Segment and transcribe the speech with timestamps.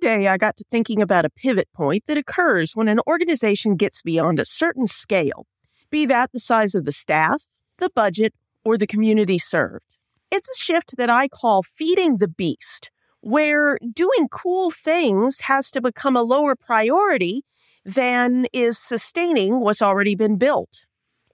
[0.00, 4.02] day, I got to thinking about a pivot point that occurs when an organization gets
[4.02, 5.46] beyond a certain scale,
[5.90, 7.44] be that the size of the staff,
[7.78, 9.96] the budget, or the community served.
[10.30, 12.90] It's a shift that I call feeding the beast,
[13.20, 17.42] where doing cool things has to become a lower priority
[17.84, 20.86] than is sustaining what's already been built.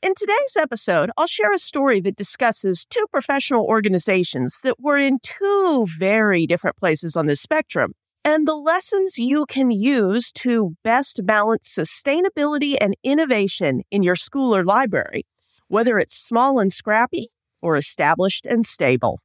[0.03, 5.19] In today's episode, I'll share a story that discusses two professional organizations that were in
[5.23, 7.95] two very different places on the spectrum
[8.25, 14.55] and the lessons you can use to best balance sustainability and innovation in your school
[14.55, 15.27] or library,
[15.67, 17.31] whether it's small and scrappy
[17.61, 19.21] or established and stable.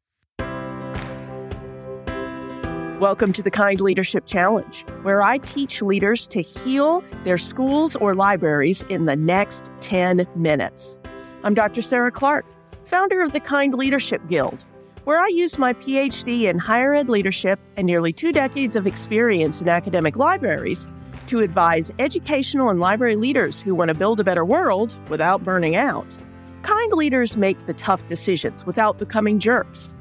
[2.99, 8.16] Welcome to the Kind Leadership Challenge, where I teach leaders to heal their schools or
[8.16, 11.00] libraries in the next 10 minutes.
[11.44, 11.84] I'm Dr.
[11.84, 12.48] Sarah Clark,
[12.86, 14.66] founder of the Kind Leadership Guild,
[15.07, 19.61] where I use my PhD in higher ed leadership and nearly two decades of experience
[19.61, 20.85] in academic libraries
[21.27, 25.77] to advise educational and library leaders who want to build a better world without burning
[25.77, 26.14] out.
[26.61, 29.95] Kind leaders make the tough decisions without becoming jerks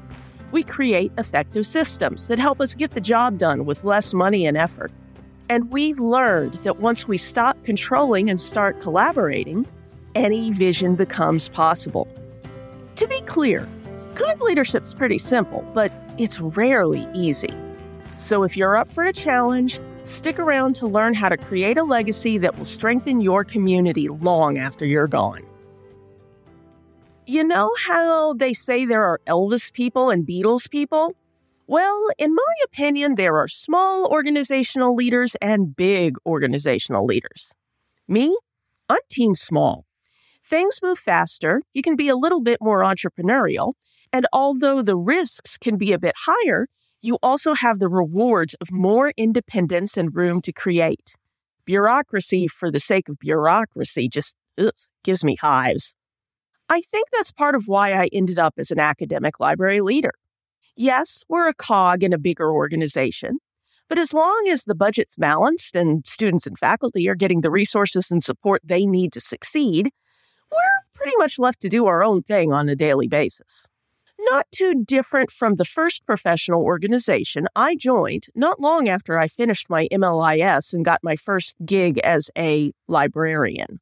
[0.51, 4.57] we create effective systems that help us get the job done with less money and
[4.57, 4.91] effort.
[5.49, 9.65] And we've learned that once we stop controlling and start collaborating,
[10.15, 12.07] any vision becomes possible.
[12.95, 13.67] To be clear,
[14.17, 17.53] good leadership's pretty simple, but it's rarely easy.
[18.17, 21.83] So if you're up for a challenge, stick around to learn how to create a
[21.83, 25.43] legacy that will strengthen your community long after you're gone.
[27.27, 31.15] You know how they say there are Elvis people and Beatles people?
[31.67, 37.53] Well, in my opinion, there are small organizational leaders and big organizational leaders.
[38.07, 38.35] Me?
[38.89, 39.85] I'm team small.
[40.43, 43.73] Things move faster, you can be a little bit more entrepreneurial,
[44.11, 46.67] and although the risks can be a bit higher,
[47.01, 51.15] you also have the rewards of more independence and room to create.
[51.65, 54.71] Bureaucracy for the sake of bureaucracy just ugh,
[55.03, 55.95] gives me hives.
[56.69, 60.13] I think that's part of why I ended up as an academic library leader.
[60.75, 63.39] Yes, we're a cog in a bigger organization,
[63.87, 68.11] but as long as the budget's balanced and students and faculty are getting the resources
[68.11, 69.91] and support they need to succeed,
[70.51, 73.65] we're pretty much left to do our own thing on a daily basis.
[74.29, 79.69] Not too different from the first professional organization I joined not long after I finished
[79.69, 83.79] my MLIS and got my first gig as a librarian.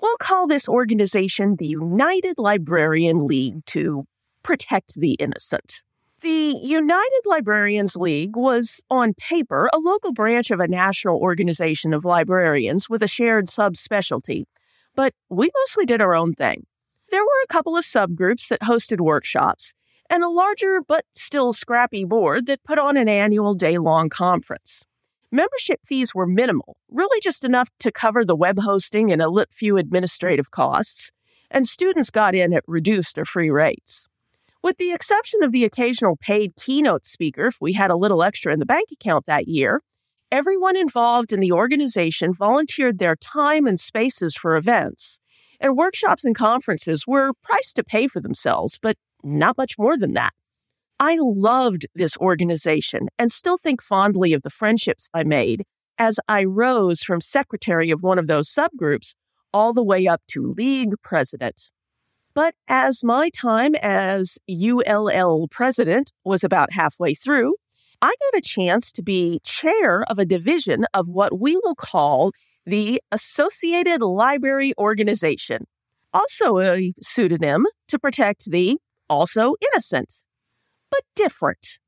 [0.00, 4.04] We'll call this organization the United Librarian League to
[4.42, 5.82] protect the innocent.
[6.20, 12.04] The United Librarians League was, on paper, a local branch of a national organization of
[12.04, 14.44] librarians with a shared subspecialty,
[14.94, 16.66] but we mostly did our own thing.
[17.10, 19.74] There were a couple of subgroups that hosted workshops,
[20.10, 24.82] and a larger but still scrappy board that put on an annual day long conference.
[25.30, 29.52] Membership fees were minimal, really just enough to cover the web hosting and a lit
[29.52, 31.12] few administrative costs,
[31.52, 34.08] and students got in at reduced or free rates.
[34.62, 38.52] With the exception of the occasional paid keynote speaker if we had a little extra
[38.52, 39.82] in the bank account that year,
[40.32, 45.20] everyone involved in the organization volunteered their time and spaces for events,
[45.60, 50.14] and workshops and conferences were priced to pay for themselves, but not much more than
[50.14, 50.32] that.
[50.98, 55.64] I loved this organization and still think fondly of the friendships I made
[55.98, 59.14] as I rose from secretary of one of those subgroups
[59.52, 61.70] all the way up to league president.
[62.34, 67.56] But as my time as ULL president was about halfway through,
[68.02, 72.32] I got a chance to be chair of a division of what we will call
[72.64, 75.66] the Associated Library Organization,
[76.12, 78.78] also a pseudonym to protect the
[79.10, 80.22] also innocent
[80.90, 81.78] but different.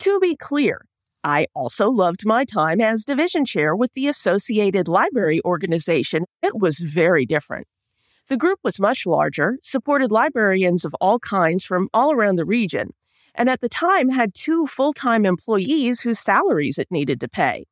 [0.00, 0.86] To be clear,
[1.22, 6.24] I also loved my time as division chair with the Associated Library Organization.
[6.42, 7.66] It was very different.
[8.28, 12.90] The group was much larger, supported librarians of all kinds from all around the region,
[13.34, 17.64] and at the time had two full time employees whose salaries it needed to pay.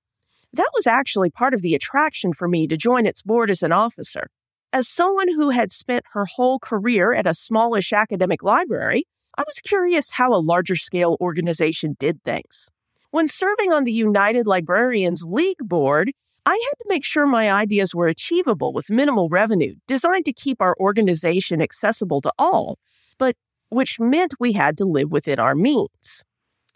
[0.53, 3.72] That was actually part of the attraction for me to join its board as an
[3.72, 4.28] officer.
[4.70, 9.04] As someone who had spent her whole career at a smallish academic library,
[9.36, 12.68] I was curious how a larger scale organization did things.
[13.10, 16.12] When serving on the United Librarians League board,
[16.44, 20.60] I had to make sure my ideas were achievable with minimal revenue, designed to keep
[20.60, 22.78] our organization accessible to all,
[23.18, 23.36] but
[23.70, 26.24] which meant we had to live within our means.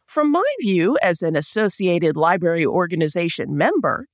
[0.06, 4.06] From my view as an Associated Library Organization member,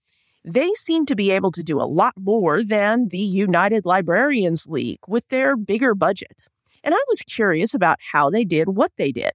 [0.44, 5.00] they seem to be able to do a lot more than the United Librarians League
[5.06, 6.48] with their bigger budget
[6.88, 9.32] and I was curious about how they did what they did.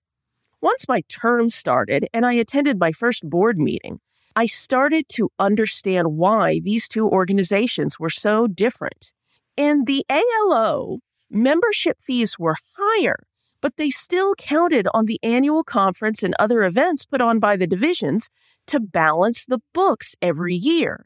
[0.61, 4.00] Once my term started and I attended my first board meeting,
[4.35, 9.11] I started to understand why these two organizations were so different.
[9.55, 10.97] In the ALO,
[11.29, 13.17] membership fees were higher,
[13.63, 17.65] but they still counted on the annual conference and other events put on by the
[17.65, 18.30] divisions
[18.68, 21.06] to balance the books every year.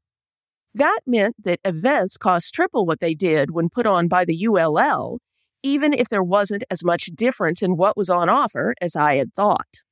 [0.74, 5.19] That meant that events cost triple what they did when put on by the ULL,
[5.62, 9.36] even if there wasn't as much difference in what was on offer as I had
[9.36, 9.83] thought.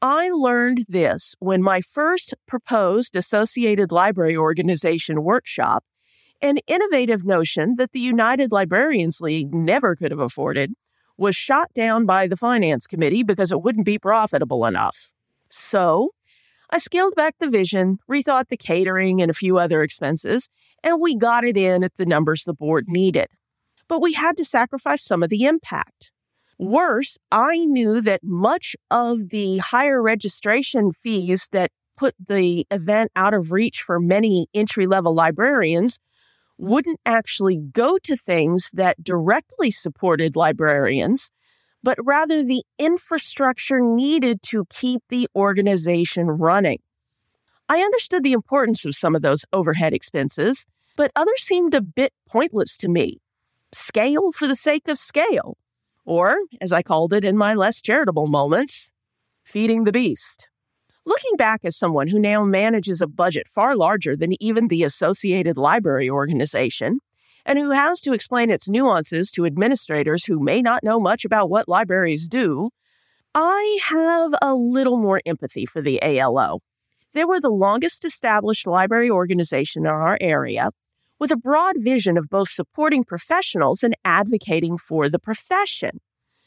[0.00, 5.84] I learned this when my first proposed Associated Library Organization workshop,
[6.40, 10.74] an innovative notion that the United Librarians League never could have afforded,
[11.22, 15.10] was shot down by the Finance Committee because it wouldn't be profitable enough.
[15.50, 16.10] So,
[16.68, 20.48] I scaled back the vision, rethought the catering and a few other expenses,
[20.82, 23.28] and we got it in at the numbers the board needed.
[23.88, 26.10] But we had to sacrifice some of the impact.
[26.58, 33.34] Worse, I knew that much of the higher registration fees that put the event out
[33.34, 36.00] of reach for many entry level librarians
[36.62, 41.30] wouldn't actually go to things that directly supported librarians,
[41.82, 46.78] but rather the infrastructure needed to keep the organization running.
[47.68, 50.64] I understood the importance of some of those overhead expenses,
[50.96, 53.18] but others seemed a bit pointless to me.
[53.72, 55.56] Scale for the sake of scale
[56.04, 58.90] or, as I called it in my less charitable moments,
[59.44, 60.48] feeding the beast.
[61.04, 65.56] Looking back as someone who now manages a budget far larger than even the Associated
[65.56, 66.98] Library Organization,
[67.44, 71.50] and who has to explain its nuances to administrators who may not know much about
[71.50, 72.70] what libraries do,
[73.34, 76.60] I have a little more empathy for the ALO.
[77.14, 80.70] They were the longest established library organization in our area,
[81.18, 86.00] with a broad vision of both supporting professionals and advocating for the profession.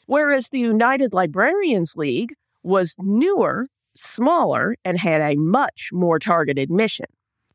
[0.06, 3.68] Whereas the United Librarians League was newer,
[3.98, 7.06] smaller, and had a much more targeted mission.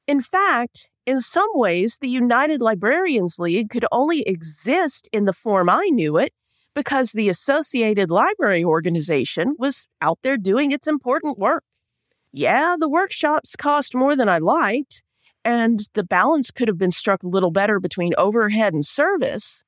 [0.07, 5.69] In fact, in some ways, the United Librarians League could only exist in the form
[5.69, 6.33] I knew it
[6.73, 11.63] because the Associated Library Organization was out there doing its important work.
[12.31, 15.03] Yeah, the workshops cost more than I liked,
[15.43, 19.63] and the balance could have been struck a little better between overhead and service.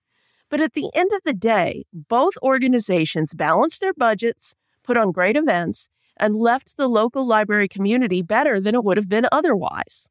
[0.49, 4.53] But at the end of the day, both organizations balanced their budgets,
[4.83, 9.09] put on great events, and left the local library community better than it would have
[9.09, 10.07] been otherwise.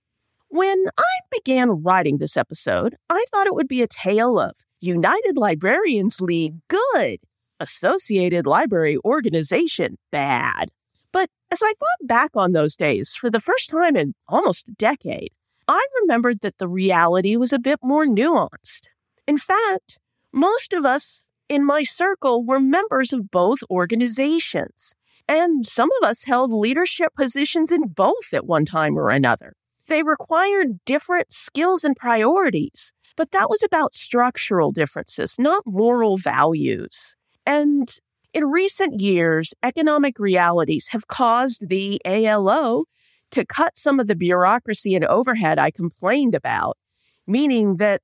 [0.48, 5.36] When I began writing this episode, I thought it would be a tale of United
[5.36, 7.20] Librarians League good,
[7.58, 10.70] Associated Library Organization bad.
[11.12, 14.72] But as I thought back on those days for the first time in almost a
[14.72, 15.32] decade,
[15.68, 18.88] I remembered that the reality was a bit more nuanced.
[19.26, 19.98] In fact,
[20.32, 24.94] most of us in my circle were members of both organizations,
[25.28, 29.54] and some of us held leadership positions in both at one time or another.
[29.88, 37.14] They required different skills and priorities, but that was about structural differences, not moral values.
[37.46, 37.88] And
[38.32, 42.84] in recent years, economic realities have caused the ALO
[43.32, 46.78] to cut some of the bureaucracy and overhead I complained about,
[47.26, 48.00] meaning that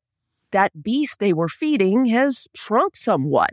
[0.50, 3.50] that beast they were feeding has shrunk somewhat.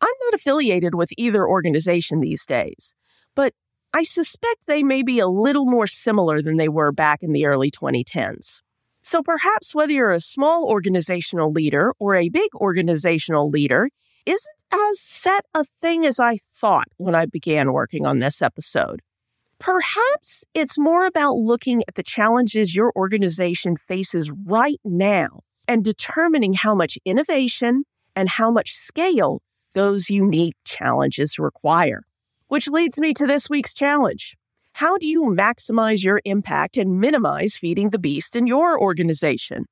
[0.00, 2.94] I'm not affiliated with either organization these days,
[3.34, 3.52] but
[3.92, 7.46] I suspect they may be a little more similar than they were back in the
[7.46, 8.60] early 2010s.
[9.02, 13.90] So perhaps whether you're a small organizational leader or a big organizational leader
[14.26, 19.02] isn't as set a thing as I thought when I began working on this episode.
[19.58, 26.54] Perhaps it's more about looking at the challenges your organization faces right now and determining
[26.54, 27.84] how much innovation
[28.16, 29.42] and how much scale
[29.74, 32.04] those unique challenges require.
[32.48, 34.36] Which leads me to this week's challenge.
[34.74, 39.66] How do you maximize your impact and minimize feeding the beast in your organization?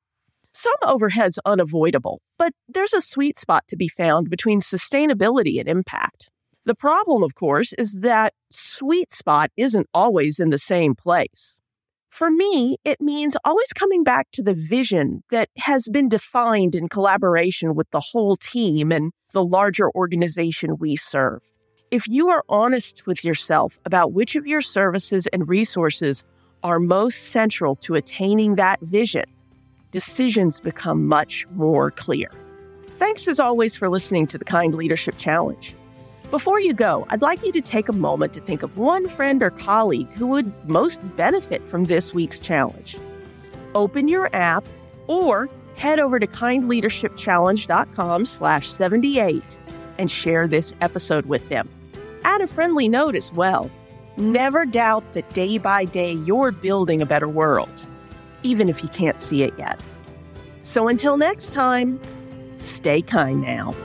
[0.53, 6.29] Some overhead's unavoidable, but there's a sweet spot to be found between sustainability and impact.
[6.65, 11.59] The problem, of course, is that sweet spot isn't always in the same place.
[12.09, 16.87] For me, it means always coming back to the vision that has been defined in
[16.87, 21.41] collaboration with the whole team and the larger organization we serve.
[21.93, 26.23] If you are honest with yourself about which of your services and resources
[26.63, 29.25] are most central to attaining that vision,
[29.91, 32.31] decisions become much more clear.
[32.97, 35.75] Thanks as always for listening to the Kind Leadership Challenge.
[36.31, 39.43] Before you go, I'd like you to take a moment to think of one friend
[39.43, 42.97] or colleague who would most benefit from this week's challenge.
[43.75, 44.65] Open your app
[45.05, 49.61] or head over to kindleadershipchallenge.com slash 78
[49.99, 51.69] and share this episode with them.
[52.23, 53.69] Add a friendly note as well.
[54.17, 57.87] Never doubt that day by day you're building a better world,
[58.43, 59.81] even if you can't see it yet.
[60.61, 61.99] So until next time,
[62.59, 63.75] stay kind now.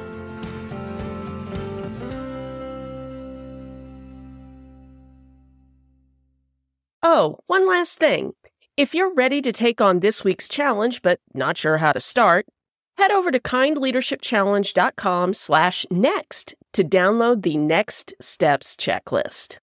[7.03, 8.35] Oh, one last thing.
[8.77, 12.47] If you're ready to take on this week's challenge but not sure how to start,
[12.97, 19.59] head over to kindleadershipchallenge.com slash next to download the next steps checklist.